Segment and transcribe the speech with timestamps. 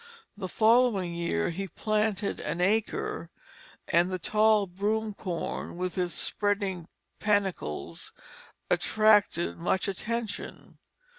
[0.35, 3.29] The following year he planted an acre;
[3.87, 6.87] and the tall broom corn with its spreading
[7.19, 8.11] panicles
[8.71, 10.79] attracted much attention.